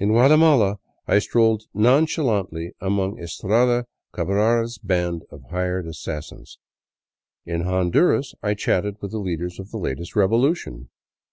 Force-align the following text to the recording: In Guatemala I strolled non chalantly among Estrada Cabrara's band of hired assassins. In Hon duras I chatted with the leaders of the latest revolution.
In 0.00 0.08
Guatemala 0.08 0.80
I 1.06 1.20
strolled 1.20 1.66
non 1.72 2.04
chalantly 2.06 2.72
among 2.80 3.20
Estrada 3.20 3.86
Cabrara's 4.12 4.76
band 4.76 5.22
of 5.30 5.44
hired 5.50 5.86
assassins. 5.86 6.58
In 7.46 7.60
Hon 7.60 7.90
duras 7.92 8.34
I 8.42 8.54
chatted 8.54 8.96
with 9.00 9.12
the 9.12 9.20
leaders 9.20 9.60
of 9.60 9.70
the 9.70 9.78
latest 9.78 10.16
revolution. 10.16 10.88